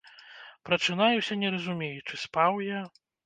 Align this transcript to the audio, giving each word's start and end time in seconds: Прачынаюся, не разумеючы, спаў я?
Прачынаюся, 0.69 1.37
не 1.43 1.51
разумеючы, 1.57 2.13
спаў 2.25 2.59
я? 2.71 2.81